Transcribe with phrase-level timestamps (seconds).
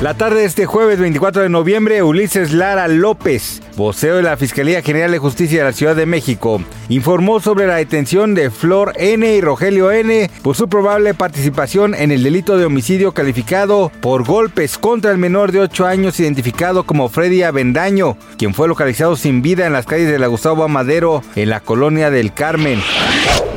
[0.00, 4.80] La tarde de este jueves 24 de noviembre, Ulises Lara López, voceo de la Fiscalía
[4.80, 9.30] General de Justicia de la Ciudad de México, informó sobre la detención de Flor N
[9.30, 14.78] y Rogelio N por su probable participación en el delito de homicidio calificado por golpes
[14.78, 19.66] contra el menor de 8 años identificado como Freddy Avendaño, quien fue localizado sin vida
[19.66, 22.80] en las calles de la Gustavo Amadero en la colonia del Carmen.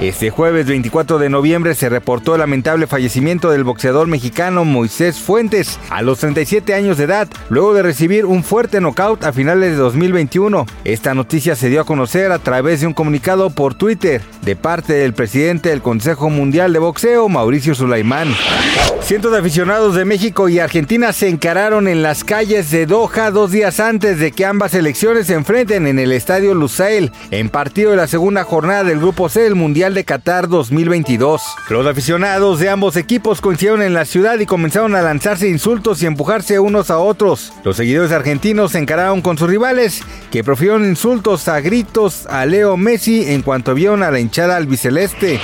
[0.04, 5.80] Este jueves 24 de noviembre se reportó el lamentable fallecimiento del boxeador mexicano Moisés Fuentes
[5.90, 9.78] a los 37 años de edad, luego de recibir un fuerte knockout a finales de
[9.78, 10.66] 2021.
[10.84, 14.92] Esta noticia se dio a conocer a través de un comunicado por Twitter de parte
[14.92, 18.36] del presidente del Consejo Mundial de Boxeo, Mauricio Sulaimán.
[19.02, 23.52] Cientos de aficionados de México y Argentina se encararon en las calles de Doha dos
[23.52, 27.98] días antes de que ambas selecciones se enfrenten en el estadio Lusail en partido de
[27.98, 31.42] la segunda jornada del Grupo C del Mundial de Qatar 2022.
[31.69, 36.06] Los aficionados de ambos equipos coincidieron en la ciudad y comenzaron a lanzarse insultos y
[36.06, 37.53] empujarse unos a otros.
[37.64, 42.75] Los seguidores argentinos se encararon con sus rivales, que profirieron insultos a gritos a Leo
[42.75, 45.39] Messi en cuanto vieron a la hinchada albiceleste.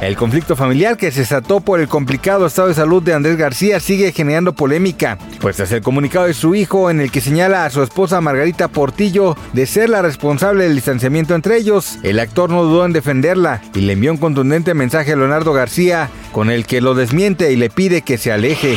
[0.00, 3.80] El conflicto familiar que se desató por el complicado estado de salud de Andrés García
[3.80, 7.70] sigue generando polémica, pues tras el comunicado de su hijo en el que señala a
[7.70, 12.62] su esposa Margarita Portillo de ser la responsable del distanciamiento entre ellos, el actor no
[12.62, 16.82] dudó en defenderla y le envió un contundente mensaje a Leonardo García con el que
[16.82, 18.76] lo desmiente y le pide que se aleje.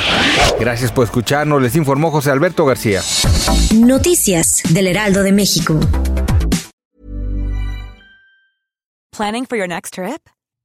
[0.58, 3.02] Gracias por escucharnos, les informó José Alberto García.
[3.76, 5.80] Noticias del Heraldo de México.
[9.12, 10.22] Planning for your next trip?